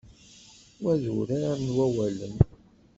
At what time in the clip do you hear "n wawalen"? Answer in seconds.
1.61-2.35